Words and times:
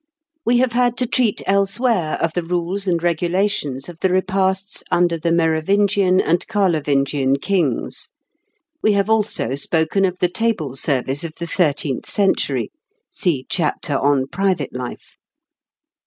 We 0.43 0.57
have 0.57 0.71
had 0.71 0.97
to 0.97 1.05
treat 1.05 1.43
elsewhere 1.45 2.17
of 2.23 2.33
the 2.33 2.41
rules 2.41 2.87
and 2.87 3.03
regulations 3.03 3.87
of 3.87 3.99
the 3.99 4.09
repasts 4.09 4.83
under 4.89 5.15
the 5.15 5.31
Merovingian 5.31 6.19
and 6.19 6.47
Carlovingian 6.47 7.35
kings. 7.37 8.09
We 8.81 8.93
have 8.93 9.11
also 9.11 9.53
spoken 9.53 10.03
of 10.03 10.17
the 10.17 10.27
table 10.27 10.75
service 10.75 11.23
of 11.23 11.35
the 11.35 11.45
thirteenth 11.45 12.07
century 12.07 12.71
(see 13.11 13.45
chapter 13.47 13.95
on 13.95 14.25
"Private 14.25 14.73
Life"). 14.75 15.17